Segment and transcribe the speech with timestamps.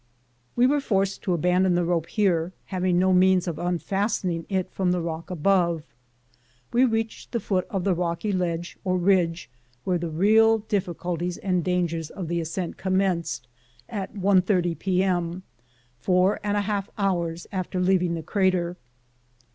[0.55, 4.91] We were forced to abandon the rope here, having no means of unfastening it from
[4.91, 5.83] the rock above.
[6.73, 9.47] We reached the foot of the rocky ledge or ridge,
[9.83, 13.47] where the real difliculties and dangers of the ascent commenced,
[13.87, 15.43] at 1.30 p.m.,
[15.99, 18.77] four and a half hours after leaving the crater.